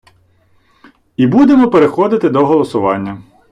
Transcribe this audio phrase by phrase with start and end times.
[1.15, 3.21] І будемо переходити до голосування.